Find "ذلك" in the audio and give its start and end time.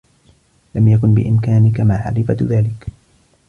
2.41-2.87